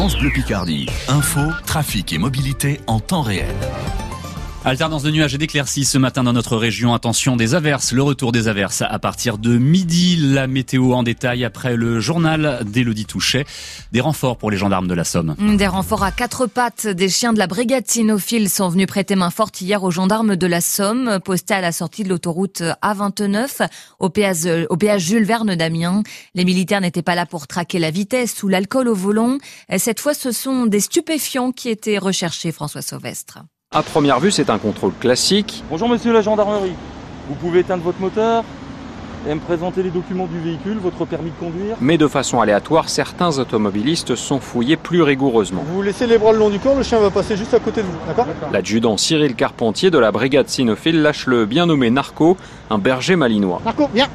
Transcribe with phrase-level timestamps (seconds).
[0.00, 0.86] France Bleu Picardie.
[1.08, 3.54] Info, trafic et mobilité en temps réel.
[4.62, 6.92] Alternance de nuages et d'éclaircies ce matin dans notre région.
[6.92, 10.16] Attention des averses, le retour des averses à partir de midi.
[10.16, 13.46] La météo en détail après le journal d'Élodie Touchet.
[13.92, 15.34] Des renforts pour les gendarmes de la Somme.
[15.56, 16.86] Des renforts à quatre pattes.
[16.86, 20.46] Des chiens de la brigade cynophile sont venus prêter main forte hier aux gendarmes de
[20.46, 23.66] la Somme, postés à la sortie de l'autoroute A29
[23.98, 26.02] au au péage Jules Verne d'Amiens.
[26.34, 29.38] Les militaires n'étaient pas là pour traquer la vitesse ou l'alcool au volant.
[29.78, 33.38] Cette fois, ce sont des stupéfiants qui étaient recherchés, François Sauvestre.
[33.72, 35.62] À première vue, c'est un contrôle classique.
[35.70, 36.72] Bonjour monsieur la gendarmerie.
[37.28, 38.42] Vous pouvez éteindre votre moteur
[39.28, 41.76] et me présenter les documents du véhicule, votre permis de conduire.
[41.80, 45.62] Mais de façon aléatoire, certains automobilistes sont fouillés plus rigoureusement.
[45.72, 47.82] Vous laissez les bras le long du corps, le chien va passer juste à côté
[47.82, 52.36] de vous, d'accord L'adjudant Cyril Carpentier de la brigade cynophile lâche le bien nommé Narco,
[52.70, 53.62] un berger malinois.
[53.64, 54.08] Narco, viens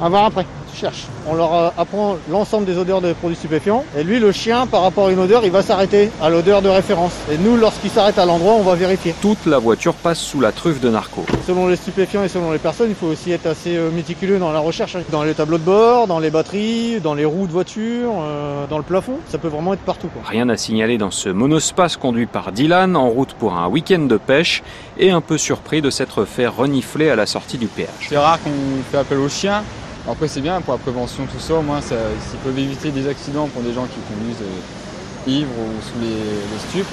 [0.00, 1.06] On va voir après cherche.
[1.26, 3.84] On leur euh, apprend l'ensemble des odeurs de produits stupéfiants.
[3.96, 6.68] Et lui, le chien, par rapport à une odeur, il va s'arrêter à l'odeur de
[6.68, 7.12] référence.
[7.30, 9.14] Et nous, lorsqu'il s'arrête à l'endroit, on va vérifier.
[9.20, 11.24] Toute la voiture passe sous la truffe de narco.
[11.46, 14.52] Selon les stupéfiants et selon les personnes, il faut aussi être assez euh, méticuleux dans
[14.52, 14.96] la recherche.
[15.10, 18.78] Dans les tableaux de bord, dans les batteries, dans les roues de voiture, euh, dans
[18.78, 19.18] le plafond.
[19.28, 20.08] Ça peut vraiment être partout.
[20.08, 20.22] Quoi.
[20.28, 24.16] Rien à signaler dans ce monospace conduit par Dylan en route pour un week-end de
[24.16, 24.62] pêche
[24.98, 27.88] et un peu surpris de s'être fait renifler à la sortie du péage.
[28.08, 28.50] C'est rare qu'on
[28.90, 29.62] fait appel aux chiens.
[30.08, 31.94] Après c'est bien pour la prévention, tout ça, au moins ça,
[32.28, 36.08] s'ils peuvent éviter des accidents pour des gens qui conduisent euh, ivres ou sous les,
[36.08, 36.92] les stupes,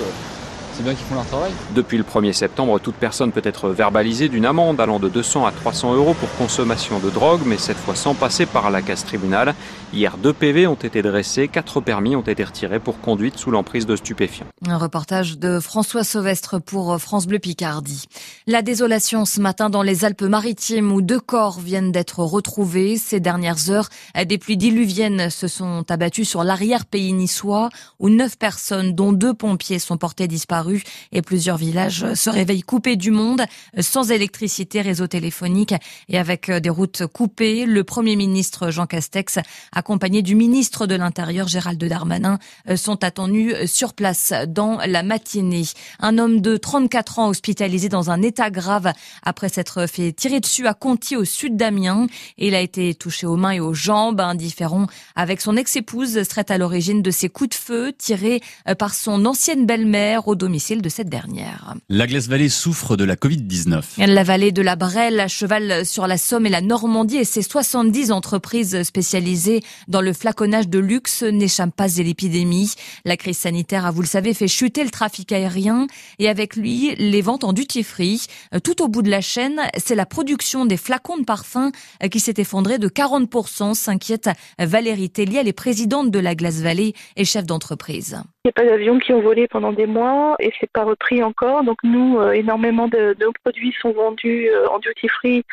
[0.79, 1.51] c'est bien qu'ils font leur travail.
[1.75, 5.51] Depuis le 1er septembre, toute personne peut être verbalisée d'une amende allant de 200 à
[5.51, 9.55] 300 euros pour consommation de drogue, mais cette fois sans passer par la casse tribunal.
[9.91, 13.87] Hier, deux PV ont été dressés, quatre permis ont été retirés pour conduite sous l'emprise
[13.87, 14.45] de stupéfiants.
[14.67, 18.05] Un reportage de François Sauvestre pour France Bleu Picardie.
[18.47, 22.95] La désolation ce matin dans les Alpes-Maritimes où deux corps viennent d'être retrouvés.
[22.95, 23.89] Ces dernières heures,
[24.25, 29.79] des pluies diluviennes se sont abattues sur l'arrière-pays niçois où neuf personnes, dont deux pompiers,
[29.79, 30.68] sont portées disparues
[31.11, 33.43] et plusieurs villages se réveillent coupés du monde,
[33.79, 35.73] sans électricité, réseau téléphonique
[36.07, 37.65] et avec des routes coupées.
[37.65, 39.39] Le Premier ministre Jean Castex,
[39.73, 42.39] accompagné du ministre de l'Intérieur Gérald Darmanin,
[42.75, 45.65] sont attendus sur place dans la matinée.
[45.99, 48.91] Un homme de 34 ans hospitalisé dans un état grave
[49.23, 52.07] après s'être fait tirer dessus à Conti au sud d'Amiens.
[52.37, 56.57] Il a été touché aux mains et aux jambes, indifférent avec son ex-épouse serait à
[56.57, 58.41] l'origine de ces coups de feu tirés
[58.77, 61.75] par son ancienne belle-mère au domicile de cette dernière.
[61.87, 64.05] La Glace Vallée souffre de la Covid-19.
[64.05, 67.41] La vallée de la Brelle, à cheval sur la Somme et la Normandie et ses
[67.41, 72.73] 70 entreprises spécialisées dans le flaconnage de luxe n'échappent pas à l'épidémie.
[73.05, 75.87] La crise sanitaire a, vous le savez, fait chuter le trafic aérien
[76.19, 78.27] et avec lui, les ventes en duty free.
[78.63, 81.71] Tout au bout de la chaîne, c'est la production des flacons de parfum
[82.11, 86.93] qui s'est effondrée de 40%, s'inquiète Valérie Tellier, elle est présidente de la Glace Vallée
[87.15, 88.21] et chef d'entreprise.
[88.45, 91.21] Il n'y a pas d'avions qui ont volé pendant des mois et c'est pas repris
[91.21, 91.61] encore.
[91.65, 93.13] Donc nous, euh, énormément de,
[93.43, 95.43] produits sont vendus euh, en duty free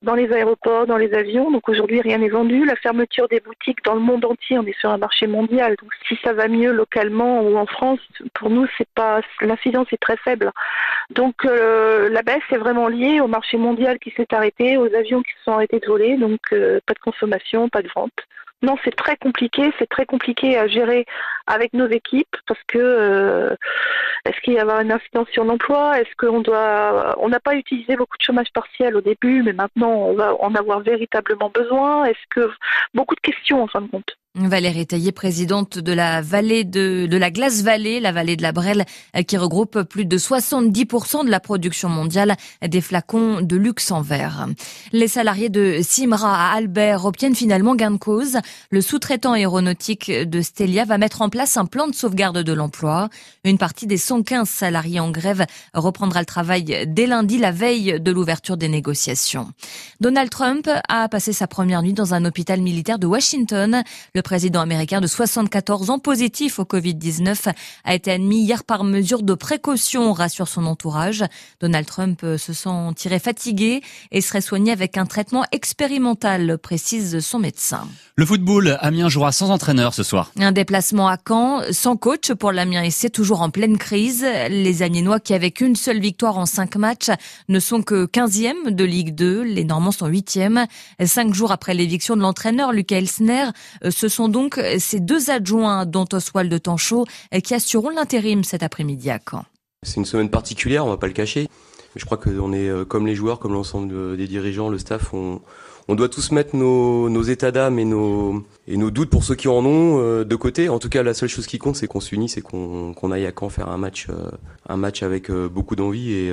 [0.00, 1.50] dans les aéroports, dans les avions.
[1.50, 2.64] Donc aujourd'hui, rien n'est vendu.
[2.64, 5.76] La fermeture des boutiques dans le monde entier, on est sur un marché mondial.
[5.82, 8.00] Donc si ça va mieux localement ou en France,
[8.32, 10.50] pour nous, c'est pas l'incidence est très faible.
[11.10, 15.20] Donc euh, la baisse est vraiment liée au marché mondial qui s'est arrêté, aux avions
[15.22, 16.16] qui se sont arrêtés de voler.
[16.16, 18.12] Donc pas de consommation, pas de vente.
[18.62, 21.06] Non, c'est très compliqué, c'est très compliqué à gérer
[21.46, 23.56] avec nos équipes parce que euh,
[24.26, 25.98] est-ce qu'il y a une incidence sur l'emploi?
[25.98, 29.92] Est-ce qu'on doit on n'a pas utilisé beaucoup de chômage partiel au début, mais maintenant
[29.92, 32.04] on va en avoir véritablement besoin?
[32.04, 32.50] Est-ce que
[32.92, 37.16] beaucoup de questions en fin de compte Valérie Taillé, présidente de la vallée de, de
[37.16, 38.84] la Glace Vallée, la vallée de la Brelle,
[39.26, 44.46] qui regroupe plus de 70% de la production mondiale des flacons de luxe en verre.
[44.92, 48.38] Les salariés de Simra à Albert obtiennent finalement gain de cause.
[48.70, 53.08] Le sous-traitant aéronautique de Stelia va mettre en place un plan de sauvegarde de l'emploi.
[53.42, 58.12] Une partie des 115 salariés en grève reprendra le travail dès lundi, la veille de
[58.12, 59.50] l'ouverture des négociations.
[59.98, 63.82] Donald Trump a passé sa première nuit dans un hôpital militaire de Washington.
[64.22, 67.52] Président américain de 74 ans positif au Covid-19
[67.84, 71.24] a été admis hier par mesure de précaution, rassure son entourage.
[71.60, 77.38] Donald Trump se sent tiré fatigué et serait soigné avec un traitement expérimental, précise son
[77.38, 77.88] médecin.
[78.16, 80.30] Le football, Amiens jouera sans entraîneur ce soir.
[80.38, 84.26] Un déplacement à Caen, sans coach pour l'Amiens et c'est toujours en pleine crise.
[84.48, 87.10] Les Amiénois qui avec une seule victoire en cinq matchs
[87.48, 89.42] ne sont que 15e de Ligue 2.
[89.42, 90.66] Les Normands sont 8e.
[91.04, 93.46] Cinq jours après l'éviction de l'entraîneur Lucas Elsner,
[93.88, 97.06] ce sont donc ces deux adjoints, dont Oswald de Tanchot,
[97.42, 99.44] qui assureront l'intérim cet après-midi à Caen.
[99.82, 101.48] C'est une semaine particulière, on va pas le cacher.
[101.96, 105.40] Je crois qu'on est, comme les joueurs, comme l'ensemble des dirigeants, le staff, on,
[105.88, 110.24] doit tous mettre nos, états d'âme et nos, doutes pour ceux qui en ont euh,
[110.24, 110.68] de côté.
[110.68, 113.32] En tout cas, la seule chose qui compte, c'est qu'on s'unisse et qu'on aille à
[113.36, 116.12] Caen faire un match, euh, avec euh, beaucoup d'envie.
[116.12, 116.32] Et,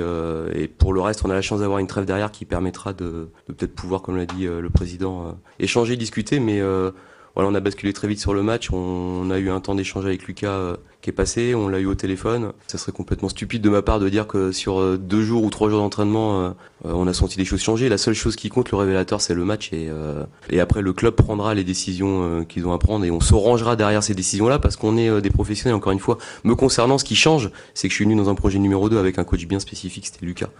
[0.54, 3.30] et, pour le reste, on a la chance d'avoir une trêve derrière qui permettra de,
[3.48, 6.38] de peut-être pouvoir, comme l'a dit le président, échanger, discuter.
[6.38, 6.60] Mais
[7.34, 8.70] voilà, on a basculé très vite sur le match.
[8.72, 11.54] On, a eu un temps d'échange avec Lucas euh, qui est passé.
[11.54, 12.52] On l'a eu au téléphone.
[12.66, 15.50] Ça serait complètement stupide de ma part de dire que sur euh, deux jours ou
[15.50, 16.50] trois jours d'entraînement, euh,
[16.84, 17.88] on a senti des choses changer.
[17.88, 19.72] La seule chose qui compte, le révélateur, c'est le match.
[19.72, 19.88] Et,
[20.50, 24.02] et après, le club prendra les décisions qu'ils ont à prendre et on s'orangera derrière
[24.02, 25.74] ces décisions-là parce qu'on est des professionnels.
[25.74, 28.34] Encore une fois, me concernant, ce qui change, c'est que je suis venu dans un
[28.34, 30.50] projet numéro 2 avec un coach bien spécifique, c'était Lucas.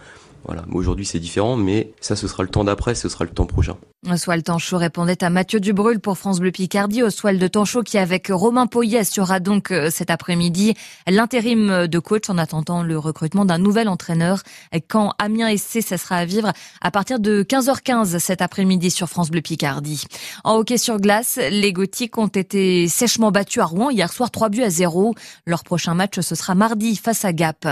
[0.45, 0.63] Voilà.
[0.71, 3.75] Aujourd'hui, c'est différent, mais ça, ce sera le temps d'après, ce sera le temps prochain.
[4.09, 7.03] Oswald Tanchot répondait à Mathieu Dubrul pour France Bleu Picardie.
[7.03, 10.75] Oswald Tanchot qui, avec Romain Poyet, assurera donc euh, cet après-midi
[11.07, 14.43] l'intérim de coach en attendant le recrutement d'un nouvel entraîneur.
[14.87, 19.31] Quand Amiens SC, ça sera à vivre à partir de 15h15 cet après-midi sur France
[19.31, 20.03] Bleu Picardie.
[20.43, 24.49] En hockey sur glace, les Gothiques ont été sèchement battus à Rouen hier soir 3
[24.49, 25.15] buts à 0.
[25.47, 27.67] Leur prochain match, ce sera mardi face à Gap.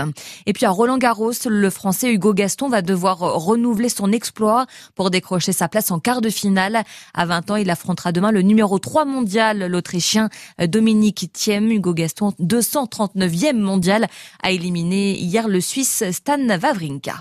[0.46, 4.66] Et puis à Roland Garros, le Français Hugo Gaston va devoir renouveler son exploit
[4.96, 6.82] pour décrocher sa place en quart de finale.
[7.14, 10.28] À 20 ans, il affrontera demain le numéro 3 mondial, l'Autrichien
[10.58, 11.68] Dominique Thiem.
[11.70, 14.08] Hugo Gaston, 239e mondial,
[14.42, 17.14] a éliminé hier le Suisse Stan Wawrinka.